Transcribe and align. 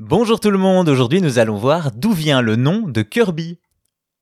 Bonjour 0.00 0.38
tout 0.38 0.52
le 0.52 0.58
monde, 0.58 0.88
aujourd'hui 0.88 1.20
nous 1.20 1.40
allons 1.40 1.56
voir 1.56 1.90
d'où 1.90 2.12
vient 2.12 2.40
le 2.40 2.54
nom 2.54 2.86
de 2.86 3.02
Kirby. 3.02 3.58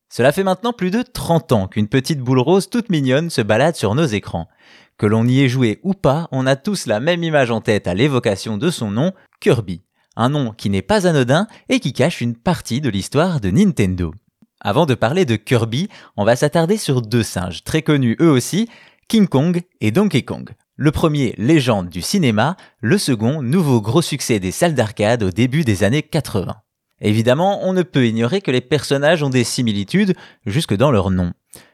Cela 0.08 0.32
fait 0.32 0.42
maintenant 0.42 0.72
plus 0.72 0.90
de 0.90 1.02
30 1.02 1.52
ans 1.52 1.68
qu'une 1.68 1.86
petite 1.86 2.20
boule 2.20 2.38
rose 2.38 2.70
toute 2.70 2.88
mignonne 2.88 3.28
se 3.28 3.42
balade 3.42 3.76
sur 3.76 3.94
nos 3.94 4.06
écrans. 4.06 4.48
Que 4.96 5.04
l'on 5.04 5.26
y 5.26 5.42
ait 5.42 5.50
joué 5.50 5.80
ou 5.82 5.92
pas, 5.92 6.28
on 6.32 6.46
a 6.46 6.56
tous 6.56 6.86
la 6.86 6.98
même 6.98 7.22
image 7.22 7.50
en 7.50 7.60
tête 7.60 7.88
à 7.88 7.92
l'évocation 7.92 8.56
de 8.56 8.70
son 8.70 8.90
nom, 8.90 9.12
Kirby. 9.38 9.82
Un 10.16 10.30
nom 10.30 10.52
qui 10.52 10.70
n'est 10.70 10.80
pas 10.80 11.06
anodin 11.06 11.46
et 11.68 11.78
qui 11.78 11.92
cache 11.92 12.22
une 12.22 12.36
partie 12.36 12.80
de 12.80 12.88
l'histoire 12.88 13.42
de 13.42 13.50
Nintendo. 13.50 14.14
Avant 14.62 14.86
de 14.86 14.94
parler 14.94 15.26
de 15.26 15.36
Kirby, 15.36 15.90
on 16.16 16.24
va 16.24 16.36
s'attarder 16.36 16.78
sur 16.78 17.02
deux 17.02 17.22
singes 17.22 17.64
très 17.64 17.82
connus 17.82 18.16
eux 18.22 18.30
aussi, 18.30 18.70
King 19.08 19.28
Kong 19.28 19.60
et 19.82 19.90
Donkey 19.90 20.22
Kong. 20.22 20.54
Le 20.78 20.90
premier, 20.90 21.34
légende 21.38 21.88
du 21.88 22.02
cinéma, 22.02 22.54
le 22.82 22.98
second, 22.98 23.40
nouveau 23.40 23.80
gros 23.80 24.02
succès 24.02 24.40
des 24.40 24.50
salles 24.50 24.74
d'arcade 24.74 25.22
au 25.22 25.30
début 25.30 25.64
des 25.64 25.84
années 25.84 26.02
80. 26.02 26.54
Évidemment, 27.00 27.60
on 27.62 27.72
ne 27.72 27.82
peut 27.82 28.06
ignorer 28.06 28.42
que 28.42 28.50
les 28.50 28.60
personnages 28.60 29.22
ont 29.22 29.30
des 29.30 29.42
similitudes 29.44 30.14
jusque 30.44 30.76
dans 30.76 30.90
leur 30.90 31.10
nom. 31.10 31.32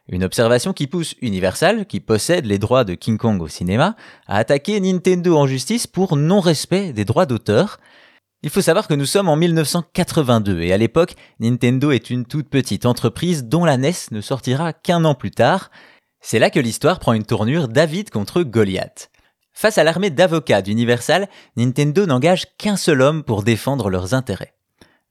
Une 0.08 0.22
observation 0.22 0.72
qui 0.72 0.86
pousse 0.86 1.16
Universal, 1.20 1.86
qui 1.86 1.98
possède 1.98 2.46
les 2.46 2.60
droits 2.60 2.84
de 2.84 2.94
King 2.94 3.18
Kong 3.18 3.42
au 3.42 3.48
cinéma, 3.48 3.96
à 4.28 4.36
attaquer 4.36 4.78
Nintendo 4.78 5.36
en 5.36 5.48
justice 5.48 5.88
pour 5.88 6.16
non-respect 6.16 6.92
des 6.92 7.04
droits 7.04 7.26
d'auteur. 7.26 7.80
Il 8.44 8.50
faut 8.50 8.60
savoir 8.60 8.86
que 8.86 8.94
nous 8.94 9.06
sommes 9.06 9.28
en 9.28 9.36
1982 9.36 10.60
et 10.60 10.72
à 10.72 10.78
l'époque, 10.78 11.16
Nintendo 11.40 11.90
est 11.90 12.08
une 12.08 12.24
toute 12.24 12.48
petite 12.48 12.86
entreprise 12.86 13.46
dont 13.46 13.64
la 13.64 13.78
NES 13.78 13.92
ne 14.12 14.20
sortira 14.20 14.72
qu'un 14.72 15.04
an 15.04 15.16
plus 15.16 15.32
tard, 15.32 15.72
c'est 16.22 16.38
là 16.38 16.50
que 16.50 16.60
l'histoire 16.60 17.00
prend 17.00 17.12
une 17.12 17.26
tournure 17.26 17.68
David 17.68 18.10
contre 18.10 18.42
Goliath. 18.42 19.10
Face 19.52 19.76
à 19.76 19.84
l'armée 19.84 20.10
d'avocats 20.10 20.62
d'Universal, 20.62 21.28
Nintendo 21.56 22.06
n'engage 22.06 22.46
qu'un 22.56 22.76
seul 22.76 23.02
homme 23.02 23.22
pour 23.22 23.42
défendre 23.42 23.90
leurs 23.90 24.14
intérêts. 24.14 24.54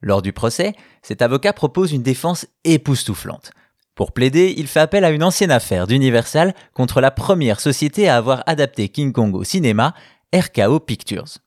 Lors 0.02 0.22
du 0.22 0.34
procès, 0.34 0.74
cet 1.04 1.22
avocat 1.22 1.54
propose 1.54 1.92
une 1.92 2.02
défense 2.02 2.48
époustouflante. 2.64 3.52
Pour 3.94 4.14
plaider, 4.14 4.54
il 4.58 4.68
fait 4.68 4.80
appel 4.80 5.04
à 5.04 5.12
une 5.12 5.24
ancienne 5.24 5.52
affaire 5.52 5.86
d'Universal 5.86 6.56
contre 6.74 7.02
la 7.02 7.12
première 7.12 7.60
société 7.60 8.10
à 8.10 8.16
avoir 8.18 8.42
adapté 8.48 8.90
King 8.90 9.12
Kong 9.12 9.36
au 9.36 9.44
cinéma, 9.44 9.94
RKO 10.34 10.80
Pictures. 10.80 11.38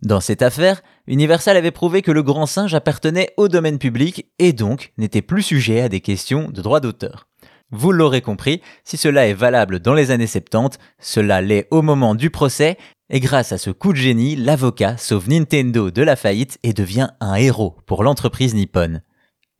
Dans 0.00 0.20
cette 0.20 0.42
affaire, 0.42 0.80
Universal 1.06 1.56
avait 1.56 1.70
prouvé 1.70 2.02
que 2.02 2.12
le 2.12 2.22
grand 2.22 2.46
singe 2.46 2.74
appartenait 2.74 3.34
au 3.36 3.48
domaine 3.48 3.78
public 3.78 4.26
et 4.38 4.52
donc 4.52 4.92
n'était 4.96 5.22
plus 5.22 5.42
sujet 5.42 5.80
à 5.80 5.88
des 5.88 6.00
questions 6.00 6.48
de 6.50 6.62
droit 6.62 6.80
d'auteur. 6.80 7.28
Vous 7.74 7.90
l'aurez 7.90 8.20
compris, 8.20 8.60
si 8.84 8.98
cela 8.98 9.26
est 9.26 9.32
valable 9.32 9.80
dans 9.80 9.94
les 9.94 10.10
années 10.10 10.26
70, 10.26 10.78
cela 10.98 11.40
l'est 11.40 11.68
au 11.70 11.80
moment 11.80 12.14
du 12.14 12.28
procès, 12.28 12.76
et 13.08 13.18
grâce 13.18 13.50
à 13.52 13.58
ce 13.58 13.70
coup 13.70 13.92
de 13.92 13.98
génie, 13.98 14.36
l'avocat 14.36 14.98
sauve 14.98 15.30
Nintendo 15.30 15.90
de 15.90 16.02
la 16.02 16.14
faillite 16.14 16.58
et 16.62 16.74
devient 16.74 17.08
un 17.20 17.34
héros 17.36 17.78
pour 17.86 18.04
l'entreprise 18.04 18.54
nippone. 18.54 19.00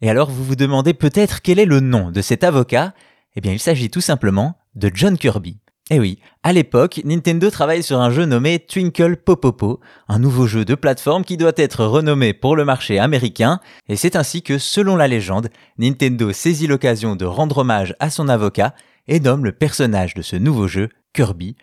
Et 0.02 0.10
alors 0.10 0.30
vous 0.30 0.44
vous 0.44 0.56
demandez 0.56 0.92
peut-être 0.92 1.40
quel 1.40 1.58
est 1.58 1.64
le 1.64 1.80
nom 1.80 2.10
de 2.10 2.20
cet 2.20 2.44
avocat? 2.44 2.92
Eh 3.34 3.40
bien 3.40 3.52
il 3.52 3.60
s'agit 3.60 3.88
tout 3.88 4.02
simplement 4.02 4.58
de 4.74 4.90
John 4.92 5.16
Kirby. 5.16 5.61
Eh 5.95 6.01
oui, 6.01 6.21
à 6.43 6.55
l'époque, 6.55 7.03
Nintendo 7.05 7.51
travaille 7.51 7.83
sur 7.83 8.01
un 8.01 8.11
jeu 8.11 8.25
nommé 8.25 8.59
Twinkle 8.59 9.19
Popopo, 9.19 9.79
un 10.09 10.19
nouveau 10.19 10.47
jeu 10.47 10.65
de 10.65 10.75
plateforme 10.75 11.23
qui 11.23 11.37
doit 11.37 11.53
être 11.57 11.85
renommé 11.85 12.33
pour 12.33 12.57
le 12.57 12.65
marché 12.65 12.98
américain, 12.98 13.61
et 13.91 13.97
c'est 13.97 14.17
ainsi 14.17 14.41
que, 14.41 14.57
selon 14.57 14.97
la 14.97 15.07
légende, 15.07 15.51
Nintendo 15.77 16.33
saisit 16.33 16.67
l'occasion 16.67 17.15
de 17.15 17.27
rendre 17.27 17.59
hommage 17.59 17.95
à 18.01 18.09
son 18.09 18.31
avocat 18.31 18.75
et 19.07 19.20
nomme 19.20 19.45
le 19.45 19.53
personnage 19.53 20.15
de 20.15 20.23
ce 20.23 20.37
nouveau 20.37 20.67
jeu 20.67 20.89
Kirby. 21.13 21.57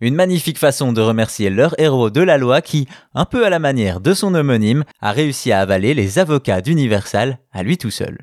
Une 0.00 0.14
magnifique 0.14 0.58
façon 0.58 0.94
de 0.94 1.02
remercier 1.02 1.50
leur 1.50 1.78
héros 1.78 2.08
de 2.08 2.22
la 2.22 2.38
loi 2.38 2.62
qui, 2.62 2.88
un 3.14 3.26
peu 3.26 3.44
à 3.44 3.50
la 3.50 3.58
manière 3.58 4.00
de 4.00 4.14
son 4.14 4.34
homonyme, 4.34 4.84
a 5.02 5.12
réussi 5.12 5.52
à 5.52 5.60
avaler 5.60 5.92
les 5.92 6.18
avocats 6.18 6.62
d'Universal 6.62 7.38
à 7.52 7.62
lui 7.62 7.76
tout 7.76 7.90
seul. 7.90 8.16